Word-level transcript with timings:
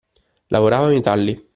Lavorava 0.47 0.87
metalli 0.87 1.37